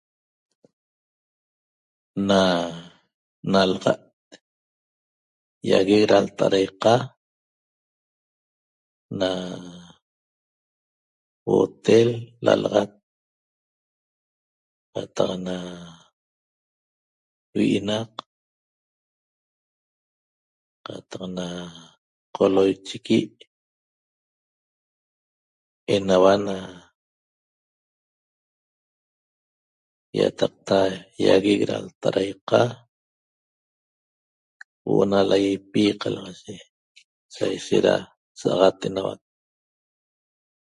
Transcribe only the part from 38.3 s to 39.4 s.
saxat enauac